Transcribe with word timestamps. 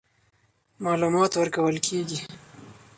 معلومات 0.83 1.31
ورکول 1.39 1.75
کېږي. 1.87 2.19